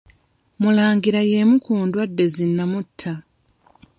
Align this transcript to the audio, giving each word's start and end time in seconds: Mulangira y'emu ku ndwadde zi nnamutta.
Mulangira 0.61 1.21
y'emu 1.29 1.55
ku 1.65 1.71
ndwadde 1.87 2.25
zi 2.33 2.45
nnamutta. 2.49 3.11